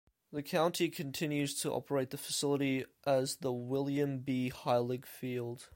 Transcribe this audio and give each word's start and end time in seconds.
The 0.33 0.41
county 0.41 0.89
continues 0.89 1.59
to 1.61 1.71
operate 1.71 2.09
the 2.09 2.17
facility 2.17 2.85
as 3.05 3.35
the 3.37 3.53
William 3.53 4.17
B. 4.19 4.49
Heilig 4.49 5.05
Field. 5.05 5.67